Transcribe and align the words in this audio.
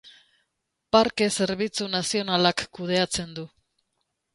Parke 0.95 1.29
Zerbitzu 1.37 1.89
Nazionalak 1.99 2.67
kudeatzen 2.79 3.41
du. 3.41 3.51